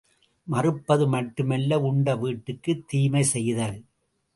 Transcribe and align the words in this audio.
மறப்பது 0.47 1.07
மட்டுமல்ல 1.07 1.79
உண்ட 1.81 2.15
வீட்டுக்குத் 2.15 2.85
தீமை 2.87 3.23
செய்தல்! 3.33 3.79